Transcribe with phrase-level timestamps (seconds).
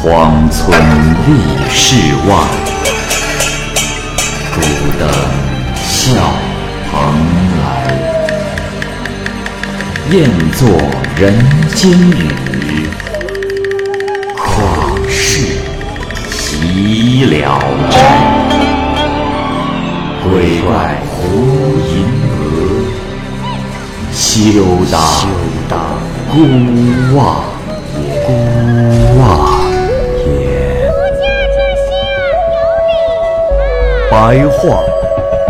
[0.00, 0.80] 荒村
[1.26, 1.32] 立
[1.68, 1.96] 世
[2.28, 2.30] 外，
[4.54, 4.60] 孤
[4.96, 5.02] 灯
[5.74, 6.14] 笑
[6.88, 6.92] 蓬
[7.58, 7.60] 莱。
[10.12, 10.68] 雁作
[11.16, 11.34] 人
[11.74, 12.86] 间雨，
[14.36, 14.46] 旷
[15.08, 15.58] 世
[16.30, 17.98] 岂了斋？
[20.22, 20.70] 鬼怪
[21.10, 21.16] 胡
[21.88, 21.92] 银
[22.38, 22.38] 娥，
[24.12, 24.28] 休
[25.68, 25.74] 当
[26.30, 26.36] 孤
[27.16, 27.18] 望
[34.20, 34.82] 白话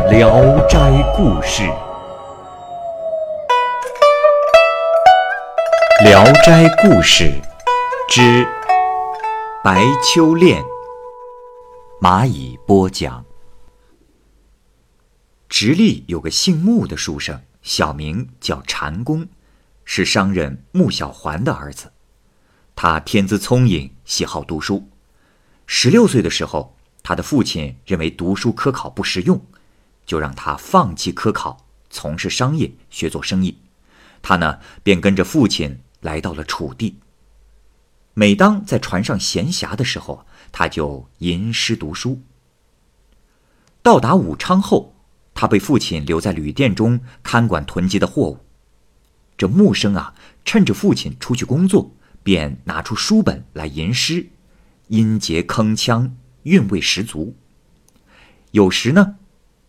[0.10, 0.28] 《聊
[0.68, 1.62] 斋故事》，
[6.04, 7.24] 《聊斋故事》
[8.10, 8.46] 之
[9.64, 10.62] 白秋恋，
[12.02, 13.24] 蚂蚁播讲。
[15.48, 19.26] 直隶有个姓穆的书生，小名叫禅公，
[19.86, 21.90] 是商人穆小环的儿子。
[22.76, 24.90] 他天资聪颖，喜好读书。
[25.64, 26.76] 十六岁的时候，
[27.08, 29.40] 他的父亲认为读书科考不实用，
[30.04, 33.56] 就让他放弃科考，从事商业，学做生意。
[34.20, 36.98] 他呢，便跟着父亲来到了楚地。
[38.12, 42.20] 每当在船上闲暇的时候，他就吟诗读书。
[43.82, 44.94] 到达武昌后，
[45.32, 48.40] 他被父亲留在旅店中看管囤积的货物。
[49.38, 50.12] 这木生啊，
[50.44, 51.90] 趁着父亲出去工作，
[52.22, 54.28] 便拿出书本来吟诗，
[54.88, 56.10] 音节铿锵，
[56.44, 57.36] 韵味十足。
[58.52, 59.16] 有时呢，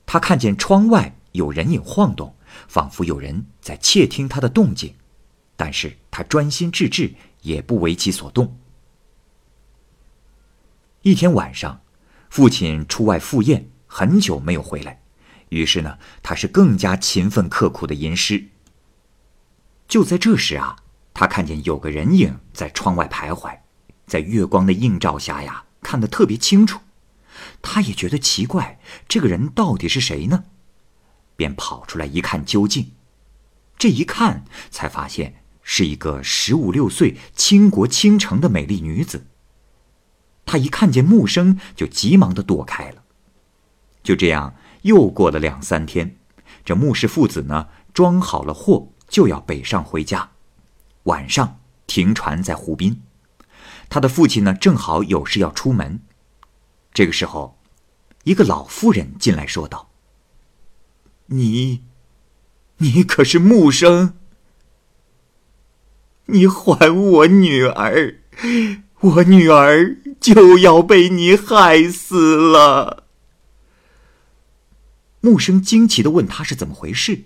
[0.06, 2.36] 他看见窗外有人影晃动，
[2.67, 4.95] 仿佛有人在窃听他的动静，
[5.56, 8.58] 但是他专心致志，也不为其所动。
[11.02, 11.81] 一天晚上，
[12.30, 15.02] 父亲出外赴宴，很久没有回来。
[15.50, 18.50] 于是呢，他是更加勤奋刻苦的吟诗。
[19.88, 20.76] 就在这时啊，
[21.14, 23.58] 他看见有个人影在窗外徘徊，
[24.06, 26.81] 在月光的映照下呀，看得特别清楚。
[27.61, 30.45] 他也觉得奇怪，这个人到底是谁呢？
[31.36, 32.92] 便跑出来一看究竟。
[33.77, 39.26] 这一看，才发现是一个十五六岁、倾国倾城的美丽女子。
[40.45, 43.04] 他一看见木生，就急忙的躲开了。
[44.04, 44.55] 就这样。
[44.83, 46.15] 又过了两三天，
[46.64, 50.30] 这木氏父子呢，装好了货，就要北上回家。
[51.04, 53.02] 晚上停船在湖滨，
[53.89, 56.00] 他的父亲呢，正好有事要出门。
[56.94, 57.60] 这个时候，
[58.23, 59.89] 一个老妇人进来说道
[61.27, 61.83] ：“你，
[62.78, 64.14] 你可是木生？
[66.26, 68.20] 你还我女儿，
[68.99, 73.05] 我女儿就要被你害死了。”
[75.22, 77.23] 木生惊奇的问：“他是怎么回事？”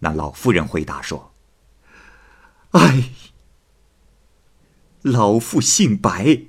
[0.00, 1.32] 那老妇人回答说
[2.72, 3.10] ：“哎，
[5.04, 6.44] 老妇姓白，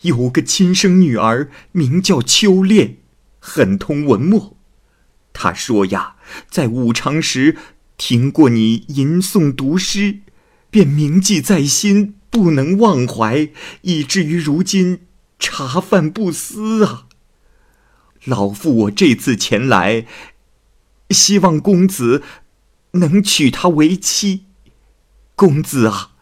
[0.00, 2.96] 有个亲生女儿，名叫秋恋，
[3.38, 4.56] 很通文墨。
[5.32, 6.16] 她说呀，
[6.50, 7.56] 在五常时
[7.96, 10.18] 听过你吟诵读诗，
[10.68, 13.50] 便铭记在心，不能忘怀，
[13.82, 15.02] 以至于如今
[15.38, 17.06] 茶饭不思啊。”
[18.26, 20.06] 老妇，我这次前来，
[21.10, 22.24] 希望公子
[22.94, 24.46] 能娶她为妻。
[25.36, 26.15] 公子啊，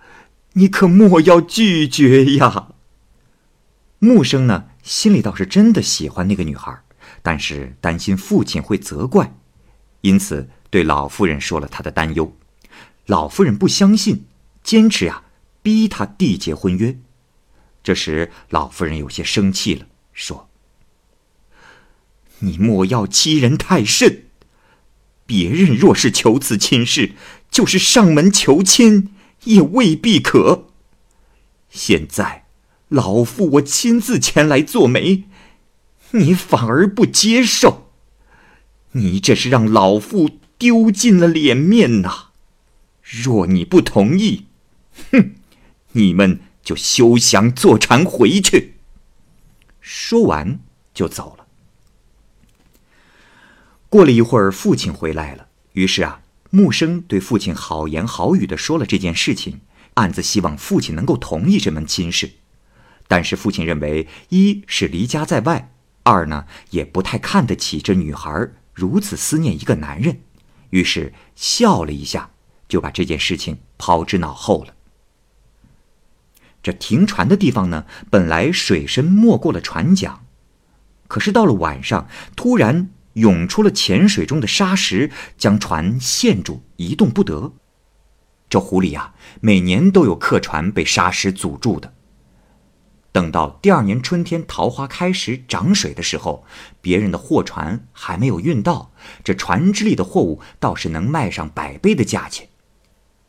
[0.54, 2.68] 你可莫要拒绝呀。
[3.98, 6.82] 木生呢，心里倒是真的喜欢那个女孩，
[7.22, 9.34] 但是担心父亲会责怪，
[10.02, 12.36] 因此对老夫人说了他的担忧。
[13.06, 14.26] 老夫人不相信，
[14.62, 15.24] 坚持呀，
[15.62, 16.98] 逼他缔结婚约。
[17.82, 20.48] 这时，老夫人有些生气了，说。
[22.40, 24.24] 你莫要欺人太甚！
[25.24, 27.12] 别人若是求此亲事，
[27.50, 29.13] 就是上门求亲
[29.44, 30.66] 也未必可。
[31.70, 32.44] 现在
[32.88, 35.24] 老夫我亲自前来做媒，
[36.12, 37.90] 你反而不接受，
[38.92, 42.28] 你这是让老夫丢尽了脸面呐！
[43.02, 44.46] 若你不同意，
[45.10, 45.34] 哼，
[45.92, 48.74] 你们就休想坐船回去。
[49.80, 50.60] 说完
[50.94, 51.46] 就走了。
[53.88, 55.48] 过了一会儿，父亲回来了。
[55.72, 56.22] 于是啊，
[56.54, 59.62] 木生对父亲好言好语的说了这件事情，
[59.94, 62.30] 暗自希望父亲能够同意这门亲事。
[63.08, 65.72] 但是父亲认为，一是离家在外，
[66.04, 70.20] 二呢也不太看得起这女孩如此思念一个男人，
[70.70, 72.30] 于是笑了一下，
[72.68, 74.74] 就把这件事情抛之脑后了。
[76.62, 80.20] 这停船的地方呢，本来水深没过了船桨，
[81.08, 82.90] 可是到了晚上，突然。
[83.14, 87.54] 涌出了浅水中的沙石，将船陷住，一动不得。
[88.48, 91.94] 这湖里啊，每年都有客船被沙石阻住的。
[93.10, 96.44] 等到第二年春天桃花开时涨水的时候，
[96.80, 102.48] 别人的货船还没有运到，这船只里的货物倒是能卖上百倍的价钱。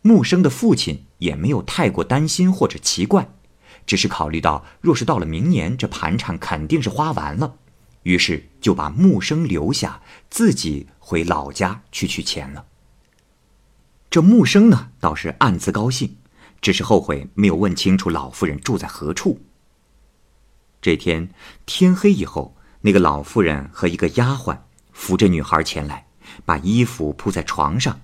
[0.01, 3.29] 木生的父亲也没有太过担心或者奇怪，
[3.85, 7.57] 只是考虑到若是到了明年，这盘缠肯定是花完了，
[8.05, 9.99] 于是就把木生留下，
[10.29, 12.63] 自己回老家去取钱了。
[14.11, 16.15] 这木生呢，倒是暗自高兴。
[16.61, 19.39] 只是后悔没有问清楚老妇人住在何处。
[20.81, 21.29] 这天
[21.65, 24.57] 天黑以后，那个老妇人和一个丫鬟
[24.91, 26.07] 扶着女孩前来，
[26.43, 27.99] 把衣服铺在床上，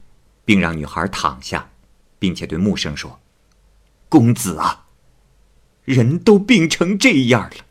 [0.46, 1.70] 并让女孩躺下，
[2.20, 3.20] 并且对木生说
[4.10, 4.88] ：“公子啊，
[5.84, 7.66] 人都病成这样了，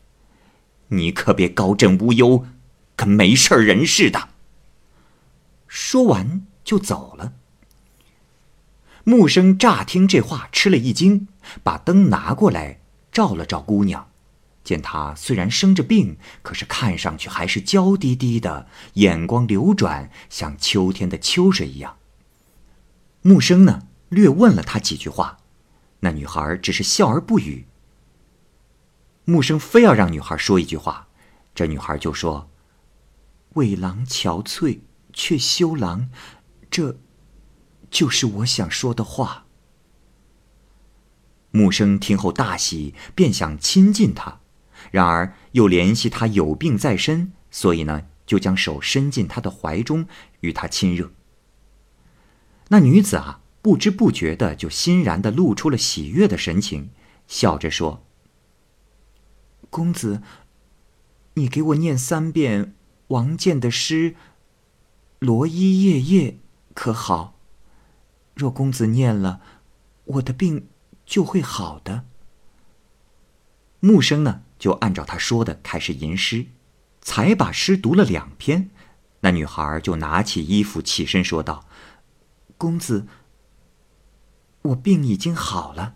[0.91, 2.45] 你可别高枕无忧，
[2.95, 4.29] 跟没事人似的。”
[5.67, 7.33] 说完就走了。
[9.03, 11.27] 木生乍听这话，吃了一惊，
[11.63, 14.09] 把灯拿过来照了照姑娘，
[14.63, 21.97] 见她虽然生着病，可是看上去还是娇滴滴的，眼光流转，像秋天的秋水一样。
[23.23, 25.39] 木生呢，略问了她几句话，
[26.01, 27.65] 那女孩只是笑而不语。
[29.25, 31.07] 木生非要让女孩说一句话，
[31.53, 32.49] 这女孩就说
[33.53, 34.79] ：“为郎憔悴，
[35.13, 36.09] 却羞郎，
[36.69, 36.97] 这。”
[37.91, 39.45] 就是我想说的话。
[41.51, 44.39] 木生听后大喜，便想亲近她，
[44.91, 50.07] 然而又怜惜她有病在身，所以呢，就将手伸进她的怀中，
[50.39, 51.11] 与他亲热。
[52.69, 56.91] 那女子啊，不知不觉的就欣然的露出了喜悦的神情，
[57.27, 58.05] 笑着说
[59.71, 60.21] ：“公子，
[61.33, 62.75] 你给我念三遍
[63.07, 64.11] 王建的诗
[65.17, 66.31] 《罗衣夜夜》，
[66.75, 67.39] 可好？”
[68.35, 69.39] 若公子念了，
[70.03, 70.67] 我的病
[71.05, 72.05] 就会好的。
[73.79, 76.47] 木生呢，就按照他说的开始吟诗，
[77.01, 78.69] 才把诗读了两篇，
[79.21, 81.65] 那女孩就拿起衣服起身说道
[82.59, 83.07] ：“公子，
[84.63, 85.95] 我病已经好了。”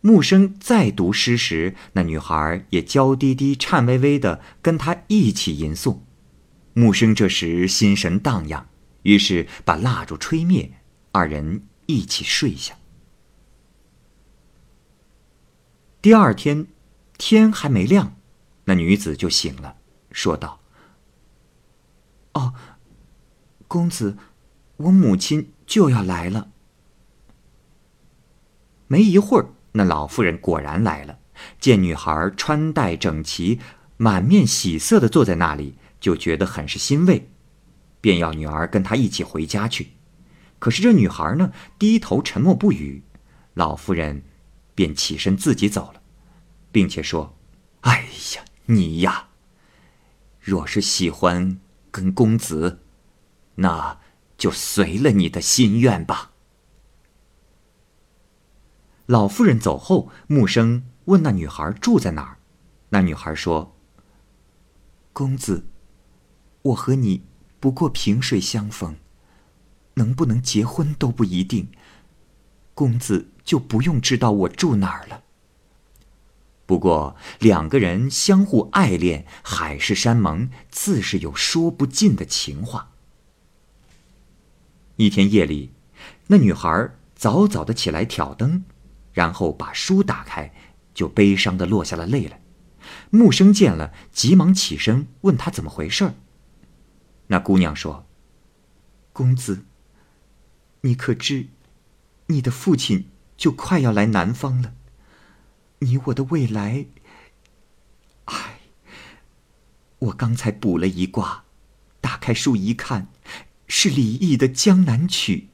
[0.00, 6.00] 木生再读诗时，那女孩也娇滴滴、颤巍巍的跟他一起吟诵。
[6.72, 8.66] 木生这时心神荡漾。
[9.02, 10.74] 于是把蜡烛吹灭，
[11.12, 12.76] 二人一起睡下。
[16.02, 16.66] 第二天，
[17.16, 18.14] 天还没亮，
[18.64, 19.76] 那女子就醒了，
[20.12, 20.60] 说道
[22.34, 22.52] ：“哦，
[23.66, 24.18] 公子，
[24.76, 26.50] 我母亲就要来了。”
[28.86, 31.18] 没一会儿，那老妇人果然来了，
[31.60, 33.60] 见女孩穿戴整齐，
[33.96, 37.30] 满面喜色的坐在那里，就觉得很是欣慰。
[38.00, 39.90] 便要女儿跟他一起回家去，
[40.58, 43.02] 可是这女孩呢，低头沉默不语。
[43.54, 44.22] 老妇人
[44.74, 46.00] 便起身自己走了，
[46.72, 47.36] 并且说
[47.82, 48.06] ：“哎
[48.36, 49.28] 呀，你呀，
[50.40, 52.80] 若是喜欢跟公子，
[53.56, 53.98] 那
[54.38, 56.29] 就随了你的心愿吧。”
[59.10, 62.38] 老妇人走后，木生问那女孩住在哪儿，
[62.90, 63.74] 那女孩说
[65.12, 65.66] ：“公子，
[66.62, 67.24] 我和你。”
[67.58, 68.94] 不过萍水相逢，
[69.94, 71.72] 能不能结婚都不一定。
[72.72, 75.24] 公子就不用知道我住哪儿了。
[76.64, 82.92] 不过两个人相互爱恋，海誓山盟，自是有说不尽的情话。
[84.96, 85.72] 一天夜里，
[86.28, 88.64] 那女孩早早的起来挑灯，
[89.12, 90.52] 然后把书打开，
[90.94, 92.40] 就悲伤的落下了泪来。
[93.10, 96.14] 木生见了，急忙起身问他怎么回事儿。
[97.28, 98.06] 那姑娘说
[99.12, 99.64] ：“公子，
[100.80, 101.48] 你可知，
[102.26, 104.74] 你的父亲就快要来南方了。
[105.80, 106.86] 你我的未来，
[108.24, 108.60] 唉，
[109.98, 111.44] 我刚才卜了一卦，
[112.00, 113.08] 打开书一看，
[113.66, 115.48] 是李益的《江南曲》。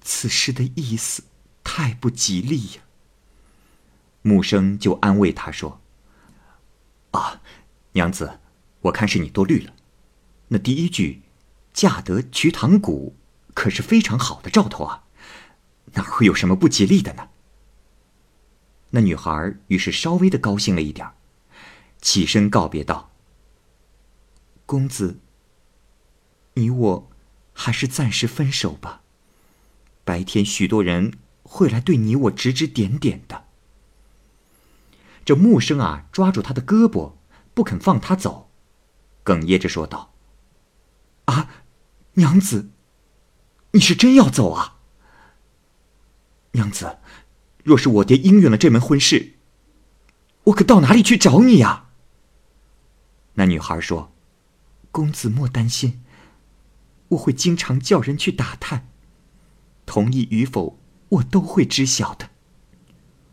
[0.00, 1.24] 此诗的意思
[1.74, 2.82] 太不吉利呀。”
[4.20, 5.80] 木生就安慰他说
[7.12, 7.40] ：“啊，
[7.92, 8.40] 娘子，
[8.82, 9.72] 我看是你多虑了。”
[10.48, 11.22] 那第一句
[11.72, 13.16] “嫁得瞿塘古”，
[13.54, 15.04] 可是非常好的兆头啊，
[15.94, 17.30] 哪会有什么不吉利的呢？
[18.90, 21.10] 那女孩于是稍微的高兴了一点
[22.02, 23.10] 起身告别道
[24.66, 25.20] ：“公子，
[26.52, 27.10] 你我
[27.54, 29.00] 还是暂时分手吧。
[30.04, 31.14] 白天许多人
[31.52, 33.44] 会来对你我指指点点的。”
[35.22, 37.12] 这木生啊，抓住他的胳膊，
[37.52, 38.50] 不肯放他走，
[39.22, 40.14] 哽咽着说道。
[41.26, 41.48] 啊，
[42.14, 42.70] 娘子，
[43.72, 44.78] 你是真要走啊？
[46.52, 46.98] 娘子，
[47.62, 49.34] 若是我爹应允了这门婚事，
[50.44, 51.90] 我可到哪里去找你呀？”
[53.34, 54.12] 那女孩说
[54.90, 56.02] ：“公子莫担心，
[57.08, 58.88] 我会经常叫人去打探，
[59.86, 60.81] 同意与否，
[61.12, 62.30] 我都会知晓的。”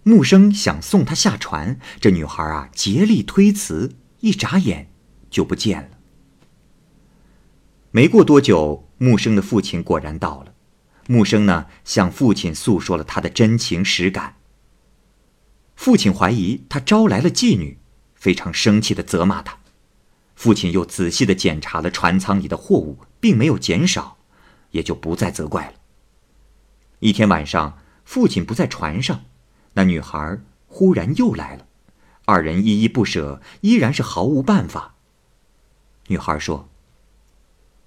[0.04, 4.92] 木生想送她下船，这女孩啊竭力推辞，一眨眼
[5.30, 5.90] 就不见了。
[7.92, 10.54] 没过多久，木生的父亲果然到了。
[11.08, 14.36] 木生呢向父亲诉说了他的真情实感。
[15.76, 17.80] 父亲怀疑他招来了妓女，
[18.14, 19.58] 非常生气的责骂他。
[20.36, 24.18] 父亲又仔细的检查了船舱里的货物，并没有减少，
[24.72, 25.74] 也就不再责怪了。
[27.00, 29.24] 一天晚上，父亲不在船上。
[29.74, 31.68] 那女孩忽然又来了，
[32.26, 34.96] 二人依依不舍，依然是毫无办法。
[36.08, 36.68] 女孩说：“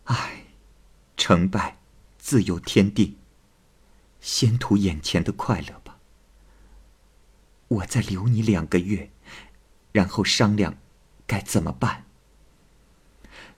[0.05, 0.45] 唉，
[1.17, 1.79] 成败
[2.19, 3.17] 自有天定，
[4.21, 5.99] 先图眼前的快乐吧。
[7.69, 9.11] 我再留你两个月，
[9.93, 10.77] 然后商量
[11.27, 12.05] 该怎么办。”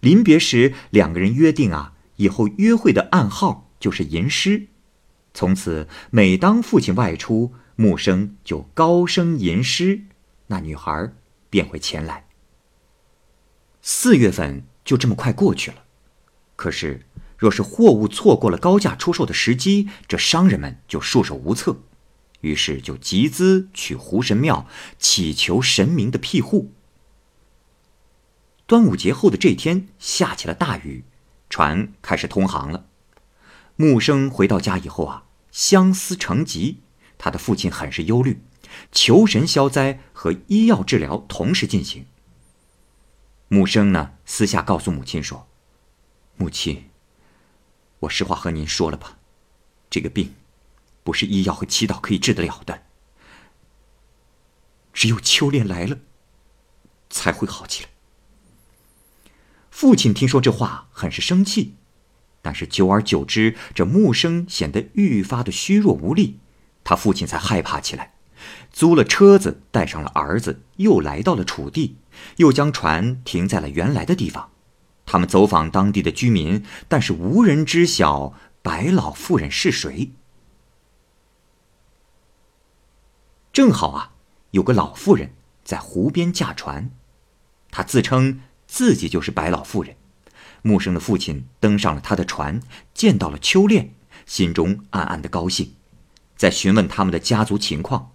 [0.00, 4.66] 临别时，两个人约定啊，以后约会的暗号就是吟诗。
[5.35, 10.03] 从此，每当父亲外出，木生就高声吟诗，
[10.47, 11.12] 那女孩
[11.50, 12.29] 便会前来。
[13.83, 15.85] 四月份就这么快过去了，
[16.55, 17.05] 可是
[17.37, 21.76] 若是货物错过了高价出售的时机，这商人们就束手无策，
[22.41, 24.69] 于是就集资去湖神庙
[25.00, 26.73] 祈求神明的庇护。
[28.67, 31.05] 端午节后的这天，下起了大雨，
[31.50, 32.87] 船开始通航了。
[33.76, 35.24] 木生回到家以后啊，
[35.54, 36.80] 相思成疾。
[37.16, 38.42] 他的父亲很是忧虑，
[38.90, 42.06] 求神消灾和医药治疗同时进行。
[43.49, 45.46] 木生呢，私下告诉母亲说
[46.37, 46.90] ：“母亲，
[48.00, 49.16] 我实话和您说了吧，
[49.88, 50.34] 这个病，
[51.04, 52.82] 不是医药和祈祷可以治得了的，
[54.92, 55.99] 只有秋恋来了，
[57.08, 57.90] 才会好起来。”
[59.70, 61.76] 父亲听说这话，很是生气，
[62.44, 66.40] 但是久而久之，这木生显得愈发的虚弱无力。
[66.84, 68.12] 他父亲才害怕起来，
[68.70, 71.96] 租了车子，带上了儿子，又来到了楚地，
[72.36, 74.50] 又将船停在了原来的地方。
[75.06, 80.12] 他们走访当地的居民，但是无人知晓白老妇人是谁。
[83.54, 84.12] 正好啊，
[84.50, 85.32] 有个老妇人
[85.64, 86.90] 在湖边驾船，
[87.70, 89.96] 她自称自己就是白老妇人。
[90.66, 92.59] 木生的父亲登上了他的船，
[92.94, 93.92] 见到了秋恋，
[94.25, 95.75] 心中暗暗的高兴。
[96.37, 98.12] 在询问他们的家族情况，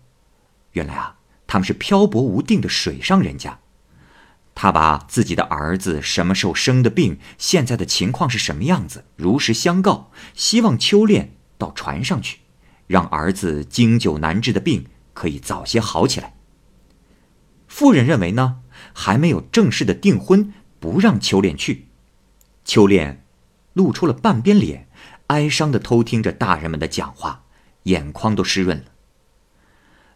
[0.72, 3.60] 原来啊，他们是漂泊无定的水上人家。
[4.56, 12.40] 他把自己的儿子什么时候生的病，现在的情况是什么样子，如实相告，希望秋恋到船上去，
[12.88, 16.34] 让儿子经久难治的病可以早些好起来。
[17.68, 21.89] 妇人认为呢，还没有正式的订婚，不让秋恋去。
[22.70, 23.26] 秋恋
[23.74, 24.88] 露出了半边脸，
[25.26, 27.46] 哀伤的偷听着大人们的讲话。
[27.84, 28.84] 眼眶都湿润了。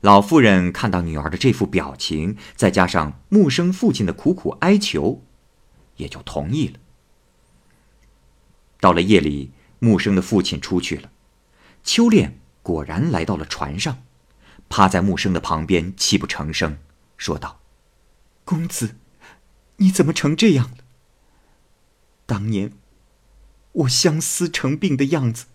[0.01, 5.23] 老妇人看到女儿的这副表情，再加上木生父亲的苦苦哀求，
[5.95, 6.77] 也就同意了。
[8.79, 11.09] 到了夜里，木生的父亲出去了，
[11.83, 14.03] 秋恋果然来到了船上，
[14.69, 16.77] 趴在木生的旁边，泣不成声，
[17.17, 17.61] 说道
[18.45, 18.97] ：“公子，
[19.77, 20.82] 你怎么成这样了？
[22.25, 22.73] 当年
[23.71, 25.45] 我相思成病的样子。”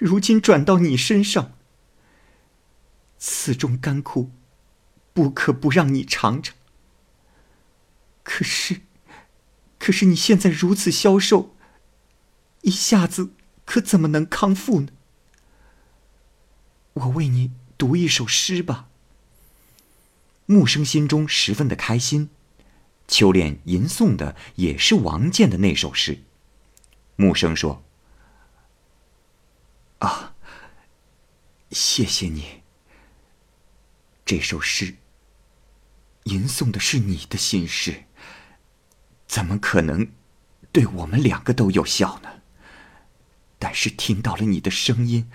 [0.00, 1.58] 如今转到你身上，
[3.18, 4.30] 此中甘苦，
[5.12, 6.54] 不可不让你尝尝。
[8.22, 8.82] 可是，
[9.76, 11.56] 可是你现在如此消瘦，
[12.62, 13.32] 一下子
[13.64, 14.88] 可怎么能康复呢？
[16.92, 18.88] 我为你读一首诗吧。
[20.46, 22.30] 木生心中十分的开心，
[23.08, 26.22] 秋恋吟诵的也是王建的那首诗。
[27.16, 27.82] 木生说。
[29.98, 30.34] 啊，
[31.72, 32.62] 谢谢你。
[34.24, 34.96] 这首诗
[36.24, 38.04] 吟诵的是你的心事，
[39.26, 40.12] 怎么可能
[40.70, 42.42] 对我们两个都有效呢？
[43.58, 45.28] 但是听到了你的声音，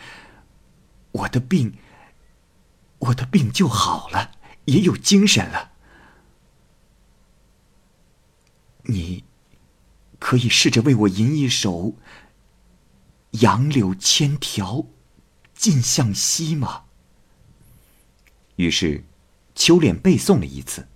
[1.11, 1.77] 我的病，
[2.99, 4.31] 我的病就好了，
[4.65, 5.72] 也有精神了。
[8.83, 9.23] 你
[10.19, 11.95] 可以试着为我吟一首。
[13.41, 14.85] 杨柳千条，
[15.55, 16.83] 尽向西吗？
[18.57, 19.05] 于是，
[19.55, 20.87] 秋脸背诵了一次。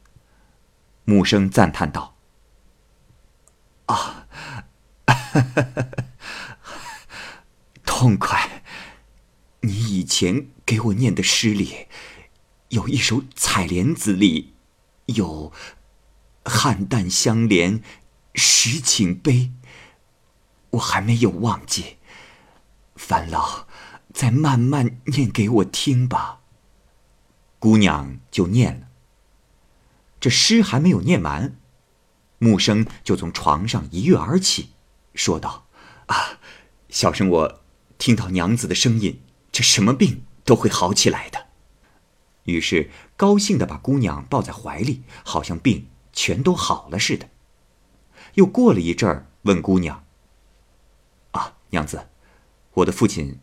[1.06, 2.16] 木生赞叹道
[3.88, 4.28] ：“啊，
[7.84, 8.62] 痛快，
[9.62, 11.88] 你以前给我念的诗里，
[12.70, 14.54] 有一首《采莲子》里，
[15.06, 15.52] 有
[16.48, 17.84] ‘汉淡相连，
[18.34, 19.52] 时景悲’，
[20.72, 21.98] 我还没有忘记。
[22.96, 23.68] 樊老，
[24.14, 26.42] 再慢慢念给我听吧。”
[27.60, 28.88] 姑娘就念了。
[30.20, 31.58] 这诗还没有念完，
[32.40, 34.70] 木生就从床上一跃而起，
[35.14, 35.68] 说道
[36.08, 36.40] ：“啊，
[36.90, 37.62] 小生我
[37.98, 41.48] 听到娘子的声音。”这什么病都会好起来的。
[42.44, 45.88] 于是高兴的把姑娘抱在怀里，好像病
[46.18, 47.30] 全都好了似的。
[48.34, 50.04] 又过了一阵儿，问姑娘
[51.32, 52.08] ：“啊，娘子，
[52.74, 53.40] 我的父亲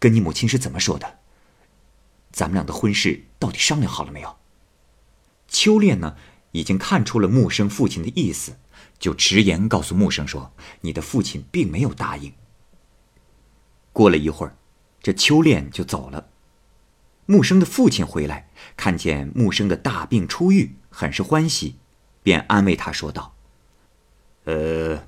[0.00, 1.20] 跟你母亲是怎么说的？
[2.32, 4.36] 咱们俩的婚事到底商量好了没有？”
[5.46, 6.16] 秋恋呢，
[6.50, 8.58] 已经看出了木生父亲的意思，
[8.98, 12.34] 就直言告诉木生说：“你的父亲并没有答应。”
[13.94, 14.56] 过了一会儿。
[15.00, 16.28] 这秋恋就走了。
[17.24, 21.77] 木生的父亲回来，看见木生的大病初愈，很是欢喜，
[22.28, 23.34] 便安慰他说道
[24.44, 25.02] ：“呃，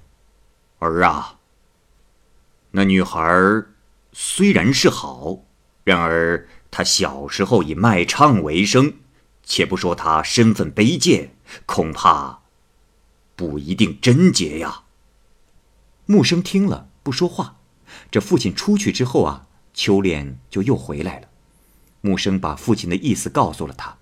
[0.79, 1.39] 儿啊，
[2.71, 3.21] 那女孩
[4.15, 5.41] 虽然是好，
[5.85, 8.95] 然而她小时候以卖唱为生，
[9.45, 11.37] 且不说她身份卑贱，
[11.67, 12.41] 恐怕
[13.37, 14.85] 不一定贞洁呀。”
[16.07, 17.59] 木生听了不说话。
[18.11, 19.47] 这父亲出去之后啊。
[19.73, 21.29] 秋莲就又回来了，
[22.01, 23.97] 木生把父亲的意思告诉了他。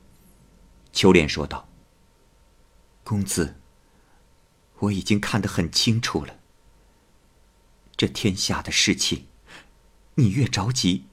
[0.94, 1.67] 秋莲说道
[3.08, 3.54] ：“公子，
[4.80, 6.40] 我已经看得很清楚了。
[7.96, 9.28] 这天下的事情，
[10.16, 11.06] 你越着急，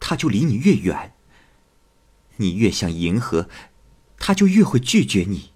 [0.00, 1.12] 他就离你越远；
[2.38, 3.48] 你越想迎合，
[4.18, 5.52] 他就越会拒绝你。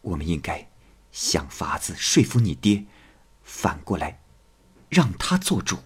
[0.00, 0.68] 我们应该
[1.12, 2.86] 想法子说服你爹，
[3.44, 4.20] 反过来
[4.88, 5.78] 让他做主。”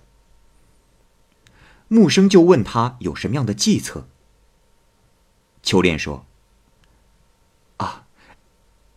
[1.88, 4.08] 木生就问他有什么样的计策。
[5.62, 6.25] 秋莲说：“，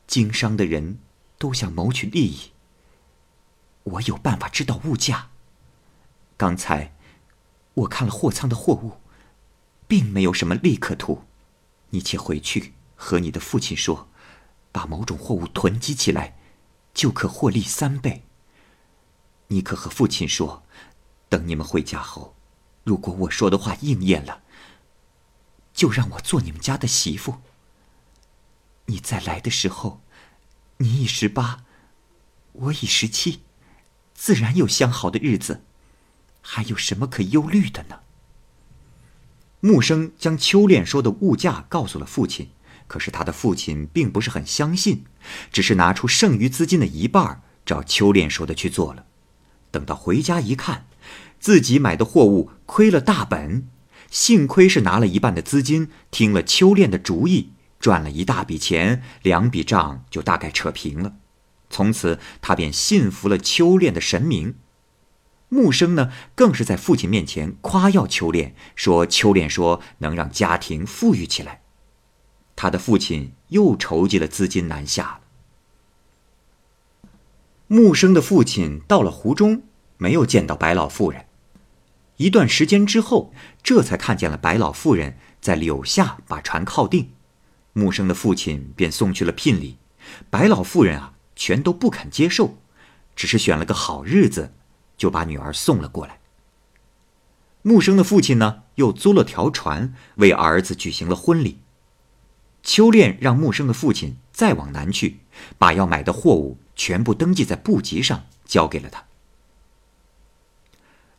[0.10, 0.98] 经商的人
[1.38, 2.50] 都想谋取利益。
[3.84, 5.30] 我有办法知道物价。
[6.36, 6.96] 刚才
[7.76, 8.94] 我看了货仓的货物，
[9.88, 11.26] 并没有什么利可图。
[11.92, 14.10] 你且回去和你的父亲说，
[14.72, 16.40] 把某种货物囤积起来，
[16.92, 18.24] 就可获利三倍。
[19.50, 20.64] 你可和父亲说，
[21.30, 22.36] 等你们回家后。”
[22.84, 24.42] 如果我说的话应验了，
[25.72, 27.36] 就让我做你们家的媳妇。
[28.90, 30.02] 你再来的时候，
[30.78, 31.64] 你已十八，
[32.54, 33.42] 我已十七，
[34.14, 35.62] 自然有相好的日子，
[36.42, 38.00] 还有什么可忧虑的呢？
[39.62, 42.50] 木生将秋恋说的物价告诉了父亲，
[42.88, 45.06] 可是他的父亲并不是很相信，
[45.52, 49.06] 只是拿出剩余资金的一半，照秋恋说的去做了。
[49.70, 50.88] 等到回家一看。
[51.40, 53.70] 自己买的货物亏了大本，
[54.12, 61.16] 幸亏是拿了一半的资金，听了秋恋的主意，赚了一大笔钱，两笔账就大概扯平了。
[61.70, 64.56] 从此，他便信服了秋恋的神明。
[65.50, 71.62] 木生呢，更是在父亲面前夸耀秋恋，说秋恋说能让家庭富裕起来。
[72.56, 75.22] 他的父亲又筹集了资金南下了。
[77.68, 79.64] 木生的父亲到了湖中，
[79.98, 81.26] 没有见到白老妇人。
[82.18, 83.32] 一段时间之后，
[83.64, 87.14] 这才看见了白老妇人在柳下把船靠定，
[87.74, 89.78] 木生的父亲便送去了聘礼。
[90.30, 92.58] 白老妇人啊，全都不肯接受，
[93.16, 94.54] 只是选了个好日子，
[94.98, 96.20] 就把女儿送了过来。
[97.62, 101.60] 木生的父亲呢，又租了条船，为儿子举行了婚礼。
[102.64, 105.20] 秋恋让木生的父亲再往南去，
[105.58, 109.06] 把要买的货物全部登记在簿籍上，交给了他。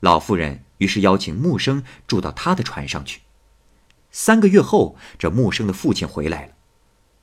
[0.01, 3.21] 老妇人于是邀请木生住到他的船上去。
[4.11, 6.53] 三个月后，这木生的父亲回来了，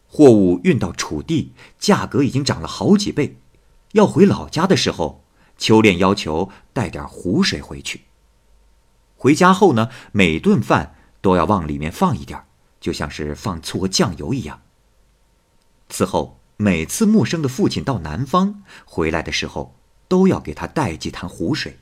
[0.07, 3.37] 货物运到楚地，价格已经涨了好几倍。
[3.93, 5.23] 要回老家的时候，
[5.57, 8.01] 秋恋要求带点湖水回去。
[9.15, 12.45] 回家后呢，每顿饭都要往里面放一点，
[12.79, 14.61] 就像是放醋和酱油一样。
[15.89, 19.75] 此后，每次木生的父亲到南方回来的时候，
[20.07, 21.79] 都要给他带几坛湖水。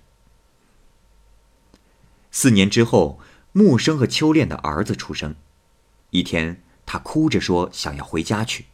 [2.32, 3.20] 四年之后，
[3.58, 5.34] 木生和秋恋的儿子出生。
[6.10, 8.66] 一天，他哭着说想要回家去，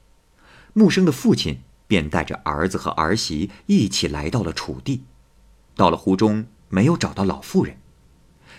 [0.74, 5.04] 木生的父亲便带着儿子和儿媳一起来到了楚地。
[5.76, 7.78] 到了湖中，没有找到老妇人。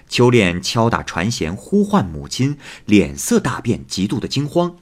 [0.08, 2.56] 秋恋敲打船舷呼唤母亲，
[2.86, 4.76] 脸色大变，极度的惊慌。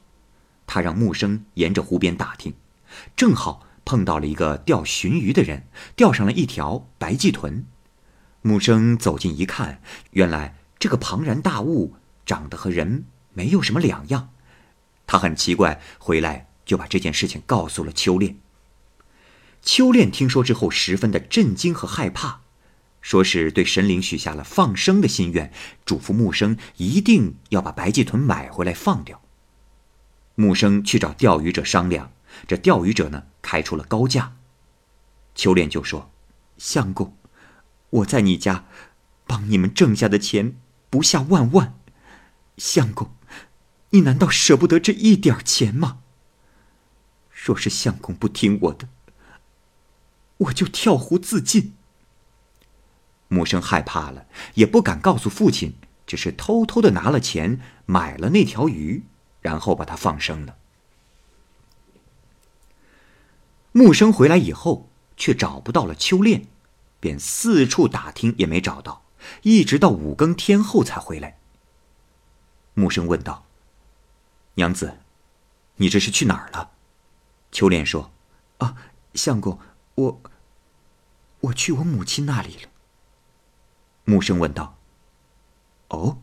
[0.67, 2.53] 他让木生沿着湖边打听，
[3.17, 7.65] 正好碰到了一个钓鲟鱼的人，钓上了一条白鳍豚。
[8.43, 11.95] 木生走近一看，原来这个庞然大物
[12.27, 14.31] 长得和人没有什么两样。
[15.07, 18.39] 他很奇怪，回来就把这件事情告诉了秋恋。
[19.63, 22.41] 秋恋听说之后，十分的震惊和害怕，
[23.03, 25.53] 说是对神灵许下了放生的心愿，
[25.85, 29.21] 嘱咐木生一定要把白鳍豚买回来放掉。
[30.35, 32.13] 木生去找钓鱼者商量，
[32.47, 34.37] 这钓鱼者呢开出了高价。
[35.35, 36.11] 秋恋就说
[36.57, 37.15] ：“相公，
[37.91, 38.65] 我在你家
[39.27, 40.57] 帮你们挣下的钱
[40.91, 41.79] 不下万万，
[42.59, 43.15] 相公，
[43.91, 46.01] 你难道舍不得这一点钱吗？
[47.31, 48.89] 若是相公不听我的，
[50.37, 51.75] 我就跳湖自尽。”
[53.29, 55.77] 木生害怕了，也不敢告诉父亲，
[56.07, 59.05] 只是偷偷的拿了钱买了那条鱼，
[59.41, 60.57] 然后把它放生了。
[63.73, 64.89] 木生回来以后。
[65.21, 66.47] 却找不到了秋恋，
[66.99, 69.05] 便四处打听也没找到，
[69.43, 71.39] 一直到五更天后才回来。
[72.75, 73.45] 木生问道
[74.55, 74.99] ：“娘子，
[75.77, 76.73] 你这是去哪儿了？”
[77.53, 78.11] 秋莲说
[78.59, 78.77] ：“啊，
[79.15, 79.59] 相公，
[79.97, 80.21] 我……
[81.41, 82.71] 我去我母亲那里了。”
[84.05, 84.79] 木生问道
[85.89, 86.19] ：“哦，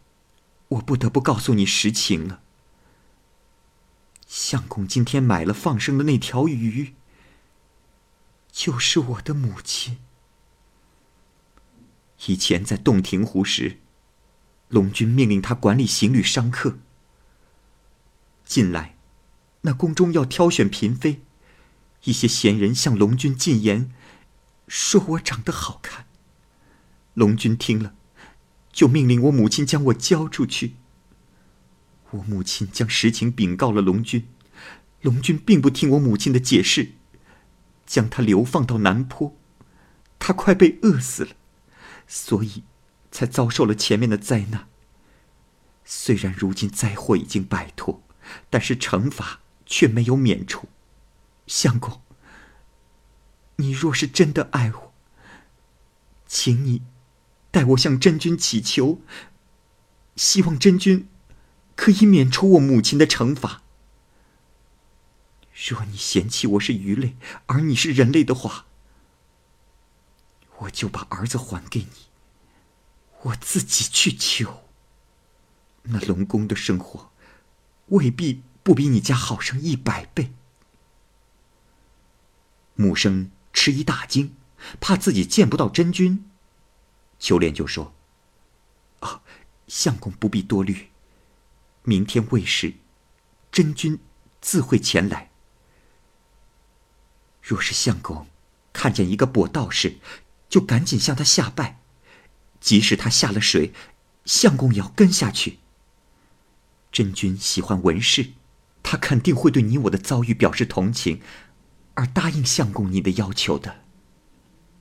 [0.69, 2.41] 我不得不告诉你实情了。
[4.35, 6.93] 相公今天买了放生的那条鱼，
[8.51, 9.99] 就是我的母亲。
[12.25, 13.79] 以前在洞庭湖时，
[14.67, 16.77] 龙君命令他管理行旅商客。
[18.43, 18.97] 近来，
[19.61, 21.21] 那宫中要挑选嫔妃，
[22.03, 23.89] 一些闲人向龙君进言，
[24.67, 26.07] 说我长得好看。
[27.13, 27.95] 龙君听了。
[28.73, 30.75] 就命令我母亲将我交出去。
[32.15, 34.27] 我母亲将实情禀告了龙君，
[35.01, 36.93] 龙君并不听我母亲的解释，
[37.85, 39.35] 将他流放到南坡，
[40.17, 41.31] 他快被饿死了，
[42.07, 42.63] 所以
[43.11, 44.67] 才遭受了前面的灾难。
[45.83, 48.01] 虽然如今灾祸已经摆脱，
[48.49, 50.67] 但是惩罚却没有免除。
[51.45, 52.01] 相公，
[53.57, 54.93] 你若是真的爱我，
[56.25, 56.81] 请你。
[57.51, 58.99] 代我向真君祈求，
[60.17, 61.07] 希望真君
[61.75, 63.61] 可以免除我母亲的惩罚。
[65.69, 68.65] 若你嫌弃我是鱼类，而你是人类的话，
[70.59, 72.07] 我就把儿子还给你，
[73.23, 74.63] 我自己去求。
[75.83, 77.11] 那龙宫的生活，
[77.87, 80.33] 未必不比你家好上一百倍。
[82.75, 84.35] 木生吃一大惊，
[84.81, 86.29] 怕自己见不到真君。
[87.17, 87.93] 秋莲就说
[88.99, 89.21] ：“啊，
[89.67, 90.89] 相公不必多虑，
[91.85, 92.73] 明天未时，
[93.51, 93.99] 真君
[94.41, 95.29] 自会前来。
[97.41, 98.27] 若是相公
[98.73, 99.97] 看见一个跛道士，
[100.49, 101.79] 就赶紧向他下拜，
[102.59, 103.71] 即使他下了水，
[104.25, 105.59] 相公也要跟下去。
[106.91, 108.31] 真君喜欢文士，
[108.81, 111.21] 他肯定会对你我的遭遇表示同情，
[111.93, 113.83] 而答应相公你的要求的。”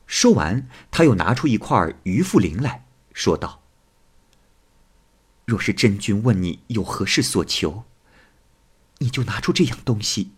[0.07, 3.64] 说完，他又拿出一块鱼腹灵来说道
[5.45, 7.85] ：“若是真君问你有何事所求，
[8.99, 10.33] 你就拿出这样东西，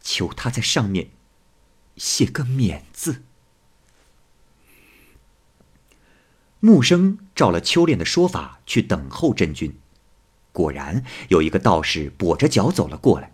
[0.00, 1.10] 求他在上面
[1.96, 3.24] 写个免字。”
[6.64, 9.76] 木生照了秋练的说法去等候真君，
[10.52, 13.32] 果然有一个道士跛着脚走了过来，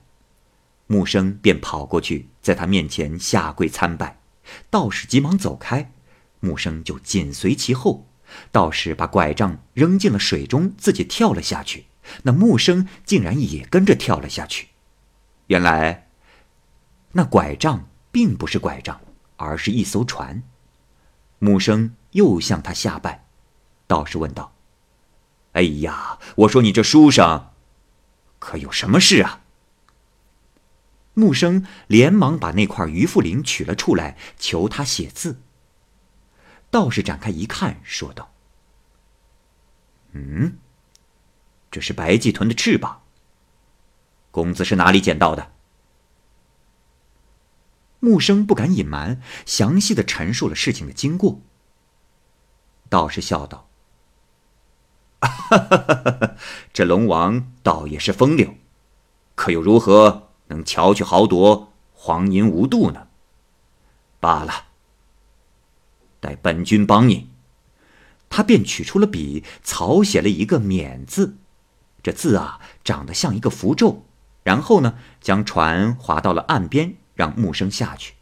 [0.87, 4.23] 木生便跑过去，在他面前下跪参拜。
[4.71, 5.93] 道士急忙走开，
[6.41, 8.08] 木生就紧随其后。
[8.51, 11.87] 道士把拐杖扔进了水中，自己跳了下去。
[12.23, 14.69] 那木生竟然也跟着跳了下去。
[15.49, 16.09] 原来，
[17.13, 19.01] 那拐杖并不是拐杖，
[19.37, 20.43] 而是一艘船。
[21.39, 23.27] 木生又向他下拜。
[23.87, 24.53] 道士问道
[25.53, 27.55] ：“哎呀，我说你这书上，
[28.39, 29.43] 可有什么事啊？”
[31.15, 35.41] 木生连忙把那块鱼腹灵取了出来，求他写字。
[36.71, 38.33] 道士展开一看，说道
[40.13, 40.59] ：“嗯，
[41.71, 43.03] 这是白鳍豚的翅膀。
[44.31, 45.53] 公子是哪里捡到的？”
[48.01, 51.41] 木生不敢隐瞒，详细的陈述了事情的经过。
[52.89, 53.69] 道士笑道
[56.73, 58.55] ：“这龙王倒也是风流，
[59.35, 63.09] 可又如何？”能巧取豪夺，荒淫无度呢？
[64.19, 64.68] 罢了，
[66.21, 67.31] 待本君帮你。
[68.31, 71.39] 他便取出了笔，草写了一个“免”字。
[72.03, 74.05] 这字啊，长得像一个符咒，
[74.43, 78.15] 然后呢，将船划到了岸边，让木生下去。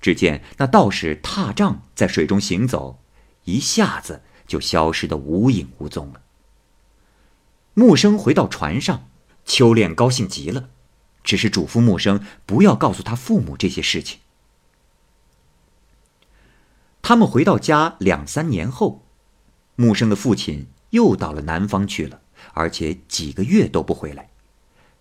[0.00, 3.00] 只见那道士踏杖在水中行走，
[3.44, 6.20] 一下子就消失得无影无踪了。
[7.74, 9.08] 木生回到船上，
[9.44, 10.68] 秋恋高兴极了，
[11.22, 14.18] 只是嘱咐木生不要告诉他父母这些事情。
[17.02, 19.04] 他们回到家两三年后，
[19.74, 22.22] 木生的父亲又到了南方去了，
[22.54, 24.30] 而且几个月都不回来。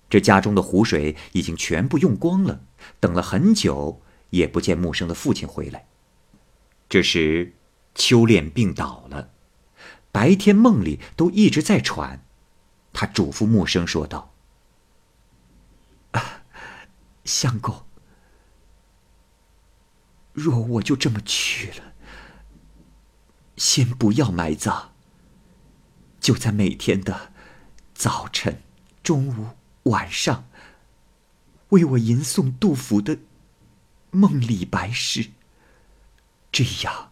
[0.09, 2.61] 这家中的湖水已经全部用光了，
[2.99, 5.85] 等了很久也不见木生的父亲回来。
[6.89, 7.53] 这时，
[7.95, 9.29] 秋恋病倒了，
[10.11, 12.25] 白天梦里都一直在喘。
[12.91, 14.33] 他嘱咐木生说道
[17.23, 17.83] ：“相公，
[20.33, 21.90] 若我就这么去了，
[23.61, 24.89] 先不要埋葬，
[26.19, 27.31] 就在每天的
[27.93, 28.63] 早晨、
[29.03, 29.49] 中午、
[29.83, 30.45] 晚上，
[31.69, 33.17] 为我吟诵杜甫的
[34.09, 35.23] 《梦里白诗》，
[36.51, 37.11] 这样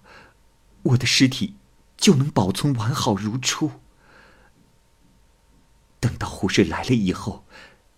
[0.81, 1.53] 我的尸体
[1.95, 3.73] 就能保存完好如初。
[5.99, 7.45] 等到湖水来了以后，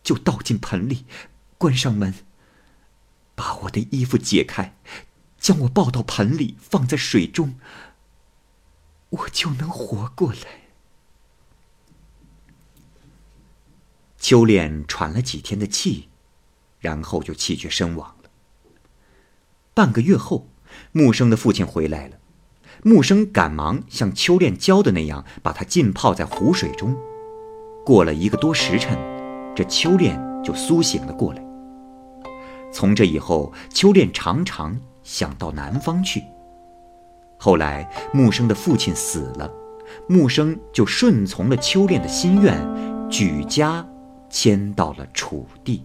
[0.03, 1.05] 就倒进盆里，
[1.57, 2.13] 关上门，
[3.33, 4.75] 把我的衣服解开，
[5.39, 7.55] 将我抱到盆里，放在水中，
[9.12, 10.39] 我就能活过来。
[14.17, 16.10] 秋恋喘了几天的气，
[16.80, 18.30] 然后就气绝身亡了。
[19.74, 20.47] 半个月后，
[20.91, 22.17] 木生的父亲回来了，
[22.84, 26.95] 木生赶忙像秋恋教的那样，把他浸泡在湖水中。
[27.84, 28.97] 过了一个多时辰，
[29.56, 31.43] 这秋恋就苏醒了过来。
[32.71, 36.24] 从这以后，秋恋常常想到南方去。
[37.43, 39.51] 后来木生的父亲死了，
[40.08, 42.56] 木生就顺从了秋恋的心愿，
[43.10, 43.84] 举家
[44.30, 45.84] 迁到了楚地。